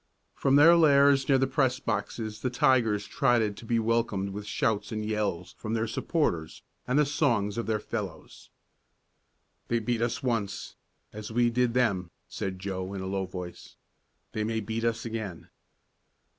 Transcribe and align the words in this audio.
From 0.33 0.55
their 0.55 0.75
lairs 0.75 1.29
near 1.29 1.37
the 1.37 1.45
press 1.45 1.79
boxes 1.79 2.39
the 2.41 2.49
tigers 2.49 3.05
trotted 3.05 3.55
to 3.57 3.65
be 3.67 3.77
welcomed 3.77 4.31
with 4.31 4.47
shouts 4.47 4.91
and 4.91 5.05
yells 5.05 5.53
from 5.59 5.75
their 5.75 5.85
supporters 5.85 6.63
and 6.87 6.97
the 6.97 7.05
songs 7.05 7.55
of 7.55 7.67
their 7.67 7.79
fellows. 7.79 8.49
"They 9.67 9.77
beat 9.77 10.01
us 10.01 10.23
once 10.23 10.75
as 11.13 11.31
we 11.31 11.51
did 11.51 11.75
them," 11.75 12.09
said 12.27 12.57
Joe 12.57 12.95
in 12.95 13.01
a 13.01 13.05
low 13.05 13.27
voice. 13.27 13.75
"They 14.31 14.43
may 14.43 14.59
beat 14.59 14.83
us 14.83 15.05
again." 15.05 15.49